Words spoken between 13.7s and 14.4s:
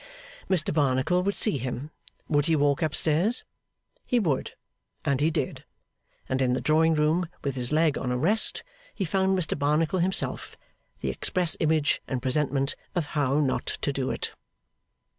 to do it.